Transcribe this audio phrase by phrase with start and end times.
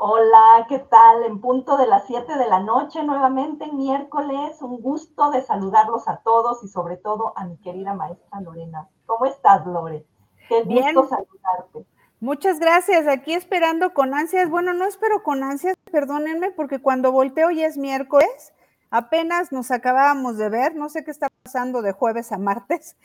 [0.00, 1.24] Hola, ¿qué tal?
[1.24, 4.62] En punto de las 7 de la noche, nuevamente miércoles.
[4.62, 8.88] Un gusto de saludarlos a todos y sobre todo a mi querida maestra Lorena.
[9.06, 10.06] ¿Cómo estás, Lore?
[10.48, 11.84] Qué gusto saludarte.
[12.20, 13.08] Muchas gracias.
[13.08, 14.48] Aquí esperando con ansias.
[14.48, 18.52] Bueno, no espero con ansias, perdónenme, porque cuando volteo ya es miércoles.
[18.90, 20.76] Apenas nos acabábamos de ver.
[20.76, 22.96] No sé qué está pasando de jueves a martes,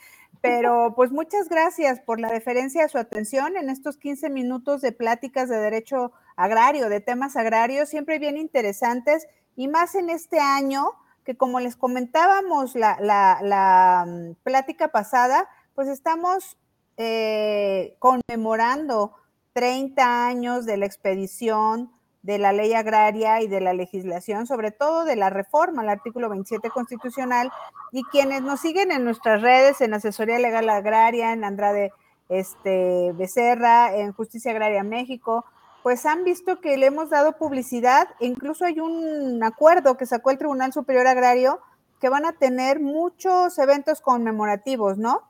[0.44, 4.92] pero pues muchas gracias por la deferencia a su atención en estos 15 minutos de
[4.92, 9.26] pláticas de derecho agrario, de temas agrarios, siempre bien interesantes
[9.56, 10.92] y más en este año
[11.24, 16.58] que como les comentábamos la, mm, plática pasada, pues estamos
[16.98, 19.14] eh, conmemorando
[19.54, 21.90] 30 años de la expedición
[22.24, 26.30] de la ley agraria y de la legislación, sobre todo de la reforma al artículo
[26.30, 27.52] 27 constitucional,
[27.92, 31.92] y quienes nos siguen en nuestras redes, en Asesoría Legal Agraria, en Andrade
[32.30, 35.46] este, Becerra, en Justicia Agraria México,
[35.84, 40.38] pues han visto que le hemos dado publicidad, incluso hay un acuerdo que sacó el
[40.38, 41.60] Tribunal Superior Agrario
[42.00, 45.22] que van a tener muchos eventos conmemorativos, ¿no?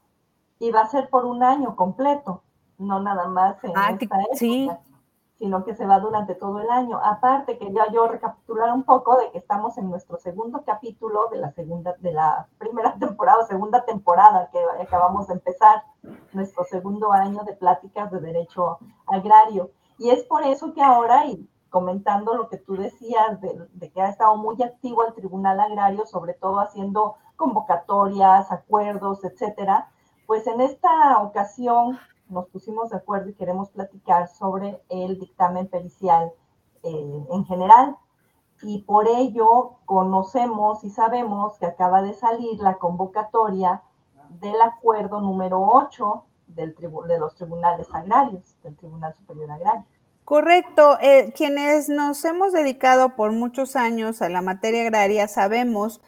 [0.59, 2.43] Y va a ser por un año completo,
[2.77, 4.35] no nada más en ah, esta época.
[4.35, 4.69] Sí,
[5.43, 7.01] sino que se va durante todo el año.
[7.03, 11.51] Aparte, quería yo recapitular un poco de que estamos en nuestro segundo capítulo de la
[11.51, 15.83] segunda, de la primera temporada, segunda temporada que acabamos de empezar,
[16.31, 19.71] nuestro segundo año de pláticas de derecho agrario.
[19.97, 24.01] Y es por eso que ahora, y comentando lo que tú decías de, de que
[24.01, 29.89] ha estado muy activo el Tribunal Agrario, sobre todo haciendo convocatorias, acuerdos, etcétera,
[30.25, 36.31] pues en esta ocasión nos pusimos de acuerdo y queremos platicar sobre el dictamen pericial
[36.83, 37.97] eh, en general.
[38.61, 43.81] Y por ello conocemos y sabemos que acaba de salir la convocatoria
[44.29, 49.85] del acuerdo número 8 del de los tribunales agrarios, del Tribunal Superior Agrario.
[50.25, 50.97] Correcto.
[51.01, 56.01] Eh, quienes nos hemos dedicado por muchos años a la materia agraria sabemos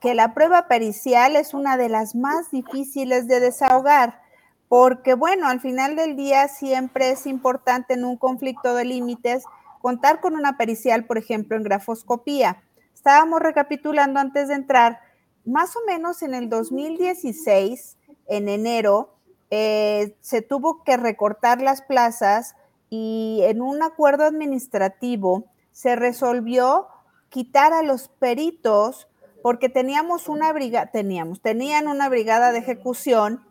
[0.00, 4.20] que la prueba pericial es una de las más difíciles de desahogar
[4.68, 9.44] porque bueno, al final del día siempre es importante en un conflicto de límites
[9.80, 12.62] contar con una pericial, por ejemplo, en grafoscopía.
[12.94, 15.00] Estábamos recapitulando antes de entrar,
[15.44, 17.96] más o menos en el 2016,
[18.26, 19.14] en enero,
[19.50, 22.54] eh, se tuvo que recortar las plazas
[22.90, 26.88] y en un acuerdo administrativo se resolvió
[27.30, 29.08] quitar a los peritos
[29.42, 33.42] porque teníamos una brigada, teníamos, tenían una brigada de ejecución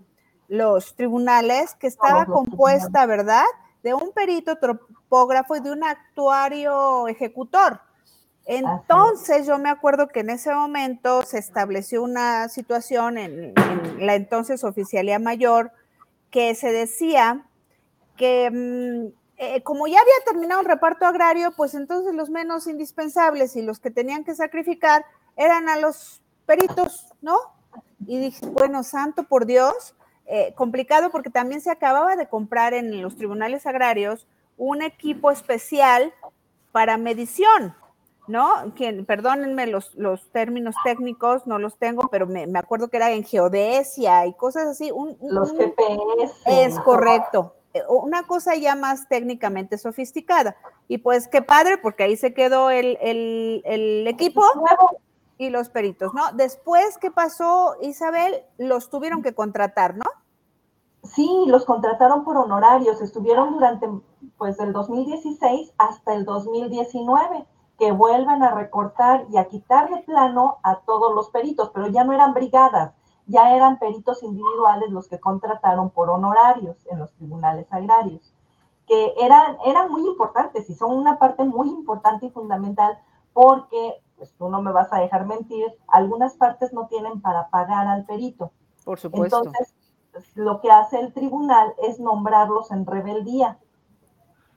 [0.48, 3.46] los tribunales, que estaba compuesta, ¿verdad?
[3.84, 7.82] De un perito topógrafo y de un actuario ejecutor.
[8.46, 13.54] Entonces yo me acuerdo que en ese momento se estableció una situación en,
[14.00, 15.72] la entonces oficialía mayor
[16.32, 17.46] que se decía
[18.16, 23.56] que mm, eh, como ya había terminado el reparto agrario, pues entonces los menos indispensables
[23.58, 27.38] y los que tenían que sacrificar eran a los peritos, ¿no?
[28.08, 29.94] Y dije, bueno, santo por Dios,
[30.30, 34.28] eh, complicado porque también se acababa de comprar en los tribunales agrarios
[34.58, 36.14] un equipo especial
[36.74, 37.74] para medición,
[38.28, 38.50] ¿no?
[39.08, 44.26] Perdónenme los, los términos técnicos, no los tengo, pero me, acuerdo que era en geodesia
[44.26, 44.92] y cosas así.
[45.22, 46.66] los GPS.
[46.66, 47.56] Es correcto.
[47.74, 50.58] Eh, una cosa ya más técnicamente sofisticada.
[50.90, 54.42] Y pues qué padre, porque ahí se quedó el, el, el equipo
[55.38, 56.32] y los peritos, ¿no?
[56.34, 58.44] Después, ¿qué pasó, Isabel?
[58.58, 60.06] Los tuvieron que contratar, ¿no?
[61.04, 63.88] Sí, los contrataron por honorarios, estuvieron durante,
[64.38, 67.46] pues, del 2016 hasta el 2019,
[67.78, 72.04] que vuelvan a recortar y a quitar de plano a todos los peritos, pero ya
[72.04, 72.94] no eran brigadas,
[73.28, 78.34] ya eran peritos individuales los que contrataron por honorarios en los tribunales agrarios,
[78.88, 82.98] que eran, eran muy importantes y son una parte muy importante y fundamental
[83.34, 87.88] porque pues tú no me vas a dejar mentir, algunas partes no tienen para pagar
[87.88, 88.52] al perito.
[88.84, 89.44] Por supuesto.
[89.46, 89.74] Entonces,
[90.36, 93.60] lo que hace el tribunal es nombrarlos en rebeldía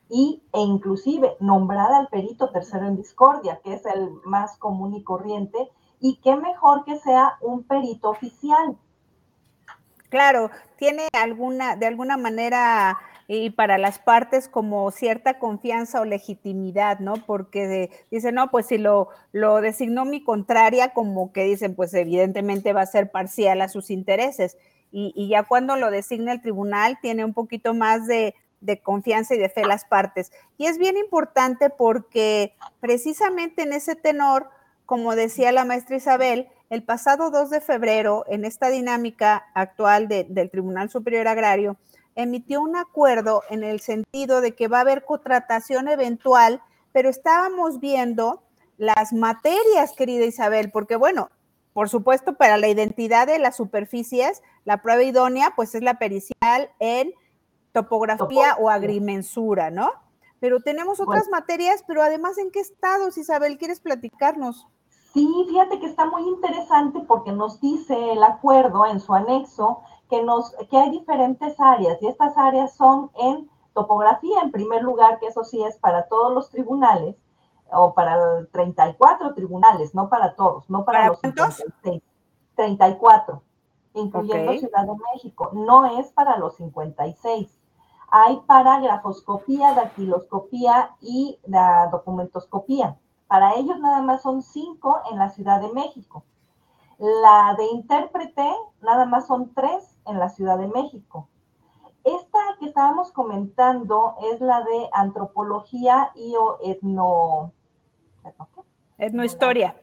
[0.08, 5.04] y, e inclusive nombrar al perito tercero en discordia, que es el más común y
[5.04, 5.70] corriente,
[6.00, 8.76] y qué mejor que sea un perito oficial.
[10.08, 12.98] Claro, tiene alguna, de alguna manera
[13.32, 17.14] y para las partes como cierta confianza o legitimidad, ¿no?
[17.14, 19.08] Porque dicen, no, pues si lo,
[19.62, 24.56] designó mi contraria, como que dicen, pues evidentemente va a ser parcial a sus intereses.
[24.90, 28.34] Y, ya cuando lo designa el tribunal, tiene un poquito más de
[28.82, 30.32] confianza y de fe las partes.
[30.58, 34.50] Y es bien importante porque precisamente en ese tenor,
[34.86, 40.50] como decía la maestra Isabel, el pasado 2 de febrero, en esta dinámica actual del
[40.50, 41.76] Tribunal Superior Agrario,
[42.14, 46.62] emitió un acuerdo en el sentido de que va a haber contratación eventual
[46.92, 48.42] pero estábamos viendo
[48.76, 51.28] las materias, querida Isabel, porque bueno,
[51.72, 56.70] por supuesto, para la identidad de las superficies, la prueba idónea, pues es la pericial
[56.78, 57.12] en
[57.72, 59.92] topografía, o agrimensura, ¿no?
[60.40, 63.58] Pero tenemos otras materias, pero además, ¿en qué estados, Isabel?
[63.58, 64.66] ¿Quieres platicarnos?
[65.12, 70.22] Sí, fíjate que está muy interesante porque nos dice el acuerdo en su anexo que,
[70.22, 75.28] nos, que hay diferentes áreas y estas áreas son en topografía, en primer lugar, que
[75.28, 77.16] eso sí es para todos los tribunales,
[77.72, 82.02] o para 34 tribunales, no para todos, no para, los 56.
[82.56, 83.42] 34,
[83.94, 85.50] incluyendo Ciudad de México.
[85.52, 87.48] No es para los 56.
[88.10, 92.98] Hay para grafoscopía, dactiloscopía y la documentoscopía.
[93.28, 96.24] Para ellos nada más son cinco en la Ciudad de México.
[97.00, 98.46] La de intérprete
[98.82, 101.28] nada más son tres en la Ciudad de México.
[102.04, 107.52] Esta que estábamos comentando es la de antropología y o etno,
[108.98, 109.74] Etnohistoria.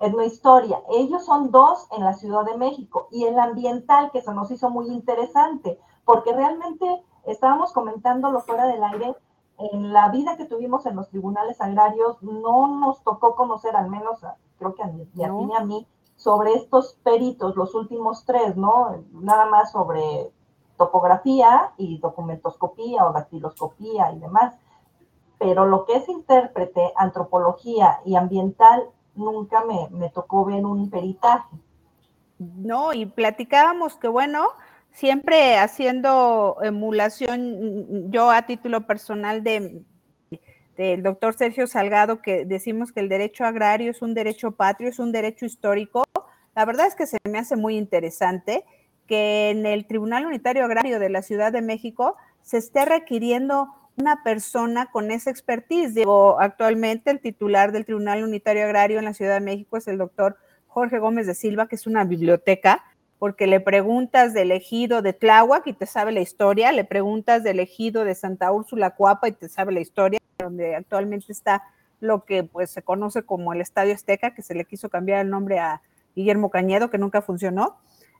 [0.00, 0.82] Etnohistoria.
[0.88, 4.70] Ellos son dos en la Ciudad de México y el ambiental que se nos hizo
[4.70, 9.14] muy interesante porque realmente estábamos comentándolo fuera del aire.
[9.58, 14.18] En la vida que tuvimos en los tribunales agrarios no nos tocó conocer, al menos
[14.58, 19.04] creo que a, mí, a ti a mí, sobre estos peritos, los últimos tres, ¿no?
[19.12, 20.30] Nada más sobre
[20.76, 24.54] topografía y documentoscopía o dactiloscopía y demás
[25.44, 28.84] pero lo que es intérprete, antropología y ambiental,
[29.14, 31.56] nunca me, tocó ver un peritaje.
[32.38, 34.48] No, y platicábamos que bueno,
[34.90, 39.82] siempre haciendo emulación, yo a título personal de
[40.76, 44.98] del doctor Sergio Salgado, que decimos que el derecho agrario es un derecho patrio, es
[44.98, 46.04] un derecho histórico.
[46.54, 48.64] La verdad es que se me hace muy interesante
[49.06, 54.22] que en el Tribunal Unitario Agrario de la Ciudad de México se esté requiriendo una
[54.24, 55.94] persona con esa expertise.
[55.94, 59.98] Digo, actualmente el titular del Tribunal Unitario Agrario en la Ciudad de México es el
[59.98, 60.36] doctor
[60.66, 62.82] Jorge Gómez de Silva, que es una biblioteca,
[63.18, 67.60] porque le preguntas del ejido de Tláhuac y te sabe la historia, le preguntas del
[67.60, 71.62] ejido de Santa Úrsula Cuapa y te sabe la historia, donde actualmente está
[72.00, 75.30] lo que pues se conoce como el Estadio Azteca, que se le quiso cambiar el
[75.30, 75.80] nombre a
[76.14, 77.76] Guillermo Cañedo, que nunca funcionó.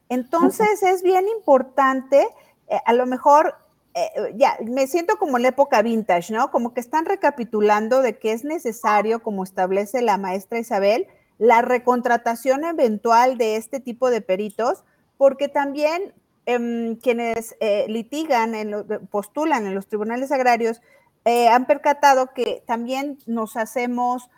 [0.09, 2.27] Entonces es bien importante,
[2.69, 3.57] eh, a lo mejor
[3.95, 6.51] eh, ya, me siento como en la época vintage, ¿no?
[6.51, 11.07] Como que están recapitulando de que es necesario, como establece la maestra Isabel,
[11.39, 14.85] la recontratación eventual de este tipo de peritos,
[15.17, 16.13] porque también
[16.47, 20.83] em, quienes eh, litigan, en postulan en los tribunales agrarios,
[21.25, 24.31] eh, han percatado que también nos hacemos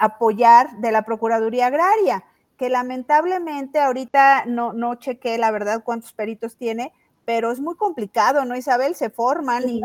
[0.00, 2.24] apoyar de la Procuraduría Agraria,
[2.56, 6.92] que lamentablemente ahorita no, no chequé la verdad cuántos peritos tiene,
[7.24, 8.94] pero es muy complicado, ¿no, Isabel?
[8.94, 9.82] Se forman y...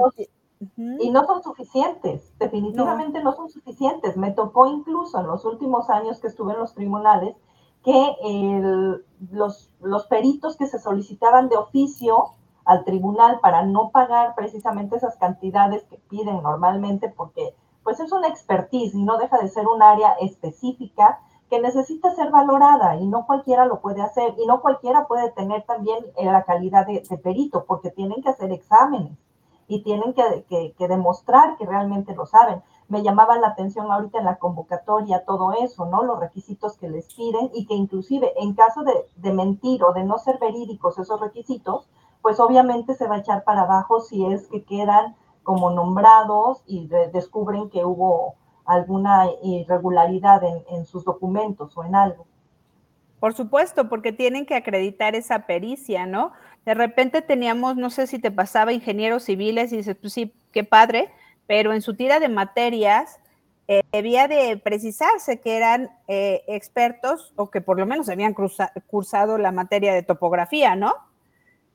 [0.77, 3.33] y no son suficientes, definitivamente no.
[3.33, 4.17] son suficientes.
[4.17, 7.35] Me tocó incluso en los últimos años que estuve en los tribunales
[7.83, 12.31] que los, los peritos que se solicitaban de oficio
[12.65, 18.27] al tribunal para no pagar precisamente esas cantidades que piden normalmente, porque pues es una
[18.27, 21.19] expertise y no deja de ser un área específica
[21.50, 25.63] que necesita ser valorada y no cualquiera lo puede hacer y no cualquiera puede tener
[25.63, 29.18] también eh, la calidad de, perito porque tienen que hacer exámenes
[29.68, 32.62] y tienen que, demostrar que realmente lo saben.
[32.88, 36.03] Me llamaba la atención ahorita en la convocatoria todo eso, ¿no?
[36.03, 40.03] Los requisitos que les piden y que inclusive en caso de, de mentir o de
[40.03, 41.88] no ser verídicos esos requisitos,
[42.24, 46.88] pues obviamente se va a echar para abajo si es que quedan como nombrados y
[47.12, 52.25] descubren que hubo alguna irregularidad en, sus documentos o en algo.
[53.20, 56.32] Por supuesto, porque tienen que acreditar esa pericia, ¿no?
[56.65, 60.63] De repente teníamos, no sé si te pasaba ingenieros civiles y dices, pues sí, qué
[60.63, 61.12] padre,
[61.46, 63.20] pero en su tira de materias
[63.68, 69.38] eh, debía de precisarse que eran eh, expertos o que por lo menos habían cursado
[69.38, 70.94] la materia de topografía, ¿no?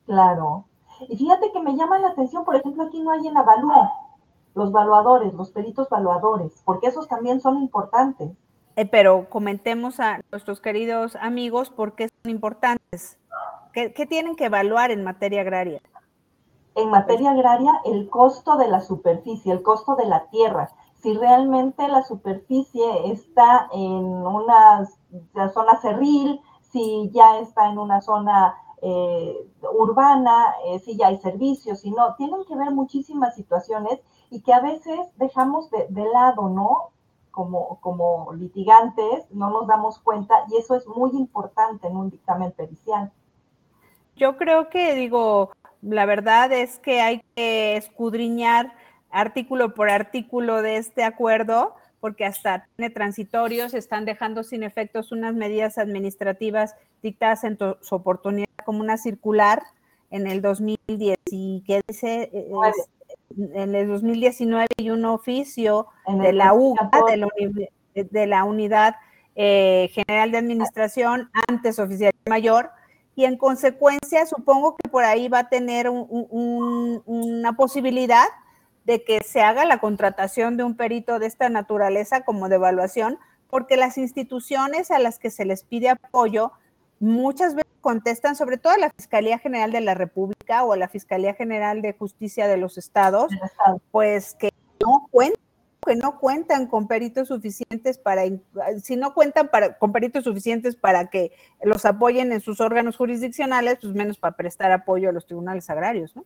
[0.09, 0.65] Claro.
[1.07, 3.93] Y fíjate que me llama la atención, por ejemplo, aquí no hay en Avalúa
[4.55, 8.31] los valuadores, los peritos valuadores, porque esos también son importantes.
[8.75, 13.19] Eh, pero comentemos a nuestros queridos amigos por qué son importantes.
[13.71, 15.79] ¿Qué, tienen que evaluar en materia agraria?
[16.73, 20.71] En materia agraria, el costo de la superficie, el costo de la tierra.
[21.03, 24.89] Si realmente la superficie está en una
[25.53, 29.35] zona cerril, si ya está en una zona eh,
[29.73, 34.53] urbana, eh, si ya hay servicios, si no, tienen que ver muchísimas situaciones y que
[34.53, 36.91] a veces dejamos de, lado, ¿no?
[37.31, 42.51] Como, como litigantes, no nos damos cuenta y eso es muy importante en un dictamen
[42.51, 43.11] pericial.
[44.15, 48.73] Yo creo que, digo, la verdad es que hay que escudriñar
[49.11, 55.33] artículo por artículo de este acuerdo, porque hasta tiene transitorios, están dejando sin efectos unas
[55.33, 59.63] medidas administrativas dictadas en su oportunidad como una circular
[60.11, 62.29] en el 2010 y que dice
[63.53, 66.89] en el 2019 y un oficio de la UGA,
[67.93, 68.95] de la, Unidad
[69.35, 72.71] eh, General de Administración, antes oficial mayor,
[73.15, 78.25] y en consecuencia supongo que por ahí va a tener una posibilidad
[78.85, 83.17] de que se haga la contratación de un perito de esta naturaleza como de evaluación,
[83.49, 86.51] porque las instituciones a las que se les pide apoyo
[86.99, 90.89] muchas veces contestan, sobre todo a la Fiscalía General de la República o a la
[90.89, 93.31] Fiscalía General de Justicia de los Estados,
[93.91, 95.49] pues que no cuentan
[95.85, 98.23] que no cuentan con peritos suficientes para,
[98.83, 101.31] si no cuentan para, con peritos suficientes para que
[101.63, 106.15] los apoyen en sus órganos jurisdiccionales, pues menos para prestar apoyo a los tribunales agrarios,
[106.15, 106.25] ¿no?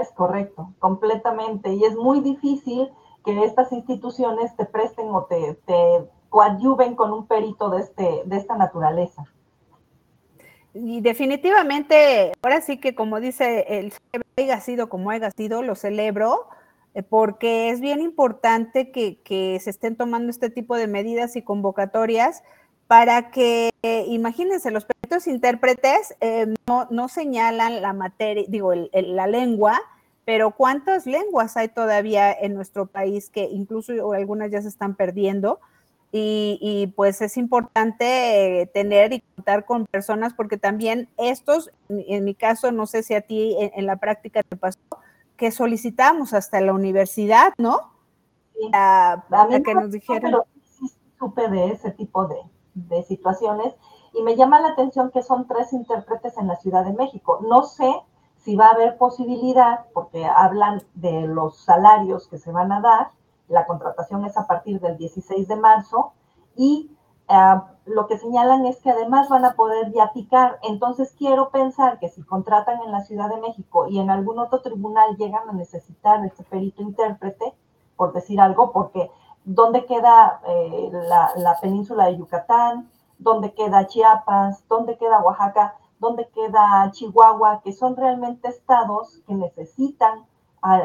[0.00, 1.72] Es correcto, completamente.
[1.72, 2.90] Y es muy difícil
[3.24, 8.36] que estas instituciones te presten o te, te coadyuven con un perito de, este, de
[8.36, 9.24] esta naturaleza.
[10.74, 13.94] Y definitivamente, ahora sí que como dice el
[14.36, 16.48] haya sido como haya sido, lo celebro,
[16.94, 22.42] eh, porque es bien importante que, se estén tomando este tipo de medidas y convocatorias
[22.86, 23.70] para que,
[24.08, 29.80] imagínense, los peritos intérpretes eh, no, señalan la materia, digo, la lengua,
[30.24, 35.60] pero ¿cuántas lenguas hay todavía en nuestro país que incluso algunas ya se están perdiendo?
[36.18, 42.34] Y, pues es importante eh, tener y contar con personas porque también estos, en, mi
[42.34, 44.78] caso, no sé si a ti en, la práctica te pasó,
[45.36, 47.92] que solicitamos hasta la universidad, ¿no?
[48.54, 48.70] Sí.
[48.72, 50.22] a mí que nos dijeron.
[50.22, 50.46] Pero
[51.18, 52.36] supe de ese tipo de,
[52.74, 53.74] de situaciones
[54.16, 57.40] y me llama la atención que son tres intérpretes en la Ciudad de México.
[57.42, 58.02] No sé
[58.36, 63.10] si va a haber posibilidad, porque hablan de los salarios que se van a dar,
[63.48, 66.12] la contratación es a partir del 16 de marzo
[66.56, 66.90] y
[67.28, 70.58] eh, lo que señalan es que además van a poder viaticar.
[70.62, 74.60] Entonces quiero pensar que si contratan en la Ciudad de México y en algún otro
[74.62, 77.54] tribunal llegan a necesitar este perito intérprete,
[77.96, 79.10] por decir algo, porque
[79.44, 82.90] ¿dónde queda eh, la, península de Yucatán?
[83.18, 84.66] ¿Dónde queda Chiapas?
[84.68, 85.74] ¿Dónde queda Oaxaca?
[85.98, 87.62] ¿Dónde queda Chihuahua?
[87.62, 90.26] Que son realmente estados que necesitan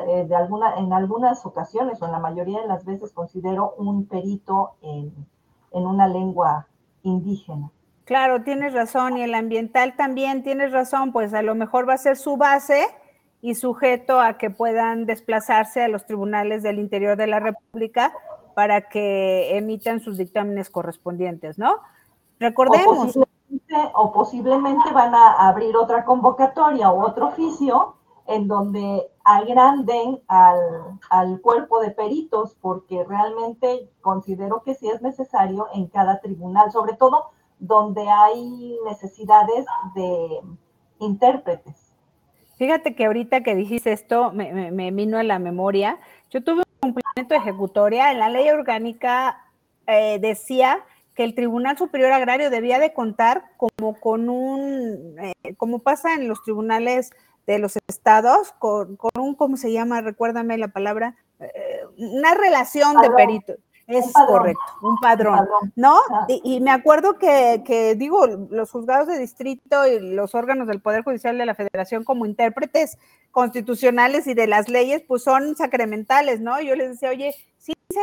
[0.07, 4.05] eh, de alguna, en algunas ocasiones o en la mayoría de las veces considero un
[4.05, 5.13] perito en,
[5.71, 6.67] en una lengua
[7.03, 7.71] indígena.
[8.05, 11.97] Claro, tienes razón, y el ambiental también tienes razón, pues a lo mejor va a
[11.97, 12.87] ser su base
[13.41, 18.13] y sujeto a que puedan desplazarse a los tribunales del interior de la República
[18.53, 21.79] para que emitan sus dictámenes correspondientes, ¿no?
[22.41, 23.15] Recordemos.
[23.93, 27.95] o posiblemente van a abrir otra convocatoria o otro oficio
[28.25, 30.57] en donde agranden al,
[31.11, 36.93] al, cuerpo de peritos, porque realmente considero que sí es necesario en cada tribunal, sobre
[36.93, 37.29] todo
[37.59, 40.41] donde hay necesidades de
[40.99, 41.93] intérpretes.
[42.55, 45.99] Fíjate que ahorita que dijiste esto, me, me, vino a la memoria.
[46.31, 48.11] Yo tuve un cumplimiento de ejecutoria.
[48.11, 49.45] En la ley orgánica
[49.85, 50.83] eh, decía
[51.21, 56.27] que el Tribunal Superior Agrario debía de contar como con un, eh, como pasa en
[56.27, 57.11] los tribunales
[57.45, 60.01] de los estados con, un, ¿cómo se llama?
[60.01, 63.57] Recuérdame la palabra, eh, una relación de peritos.
[63.85, 65.99] Es correcto, un padrón, ¿no?
[66.27, 71.03] Y, me acuerdo que, que, digo, los juzgados de distrito y los órganos del Poder
[71.03, 72.97] Judicial de la Federación como intérpretes
[73.31, 76.61] constitucionales y de las leyes, pues son sacramentales, ¿no?
[76.61, 78.01] Yo les decía, oye, sí sé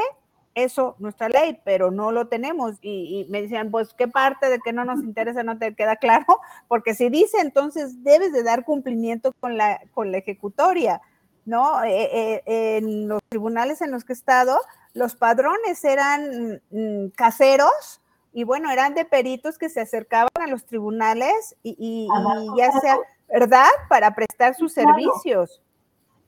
[0.54, 2.76] eso nuestra ley, pero no lo tenemos.
[2.82, 6.26] Y, me decían, pues, ¿qué parte de que no nos interesa no te queda claro?
[6.68, 11.00] Porque si dice, entonces debes de dar cumplimiento con la, con la ejecutoria,
[11.44, 11.82] ¿no?
[11.84, 14.58] Eh, eh, en los tribunales en los que he estado,
[14.94, 18.00] los padrones eran mm, caseros
[18.32, 22.08] y bueno, eran de peritos que se acercaban a los tribunales y,
[22.56, 23.68] ya sea, ¿verdad?
[23.88, 25.62] Para prestar sus servicios.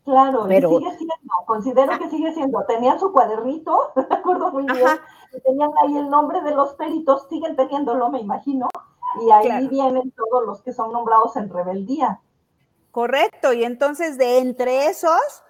[0.05, 2.65] Claro, pero, sigue siendo, considero que sigue siendo.
[2.65, 4.89] Tenían su cuadernito, me acuerdo muy bien,
[5.45, 8.69] tenían ahí el nombre de los peritos, siguen teniéndolo, me imagino,
[9.23, 12.21] y ahí vienen todos los que son nombrados en rebeldía.
[12.91, 15.45] Correcto, y entonces de entre esos,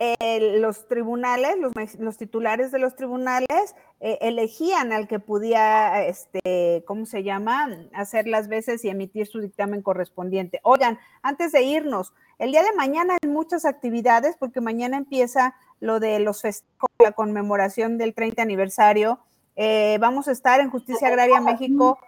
[0.00, 1.56] los tribunales,
[1.98, 8.28] los, titulares de los tribunales eh, elegían al que podía, este, ¿cómo se llama?, hacer
[8.28, 10.60] las veces y emitir su dictamen correspondiente.
[10.62, 15.98] Oigan, antes de irnos, el día de mañana hay muchas actividades porque mañana empieza lo
[15.98, 19.18] de los festejos, la conmemoración del 30 aniversario.
[19.56, 21.98] Eh, vamos a estar en Justicia Agraria México.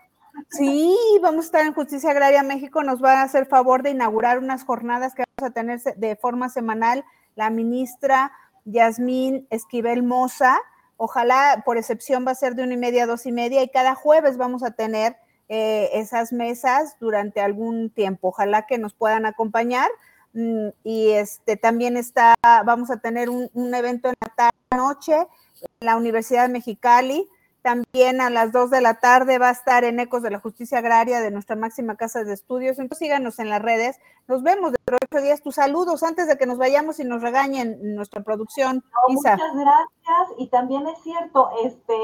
[0.50, 2.84] Sí, vamos a estar en Justicia Agraria México.
[2.84, 6.48] Nos va a hacer favor de inaugurar unas jornadas que vamos a tener de forma
[6.48, 7.04] semanal
[7.36, 8.32] la ministra
[8.64, 10.58] Yasmín Esquivel Moza.
[10.96, 13.68] Ojalá, por excepción, va a ser de una y media a dos y media y
[13.68, 15.16] cada jueves vamos a tener
[15.48, 18.28] eh, esas mesas durante algún tiempo.
[18.28, 19.88] Ojalá que nos puedan acompañar.
[20.32, 25.86] Mm, y este también está, vamos a tener un, evento en la tarde noche en
[25.86, 27.28] la Universidad Mexicali
[27.62, 30.78] también a las 2 de la tarde va a estar en Ecos de la Justicia
[30.78, 32.78] Agraria de nuestra máxima casa de estudios.
[32.78, 33.98] Entonces síganos en las redes.
[34.28, 35.42] Nos vemos ocho días.
[35.42, 38.84] Tus saludos antes de que nos vayamos y nos regañen nuestra producción.
[39.08, 40.38] Muchas gracias.
[40.38, 41.94] Y también es cierto, este,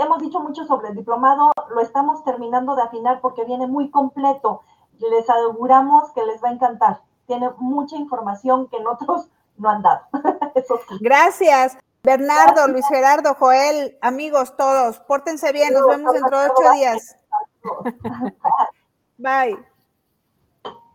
[0.00, 4.62] hemos dicho mucho sobre el diplomado, lo estamos terminando de afinar porque viene muy completo.
[4.98, 7.00] Les aseguramos que les va a encantar.
[7.26, 10.00] Tiene mucha información que nosotros no han dado.
[11.00, 11.76] Gracias.
[12.02, 17.16] Bernardo, Luis Gerardo, Joel, amigos todos, pórtense bien, nos vemos dentro de ocho días.
[19.18, 19.77] Bye.